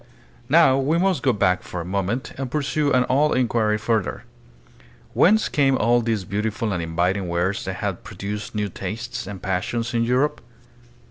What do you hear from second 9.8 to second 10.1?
in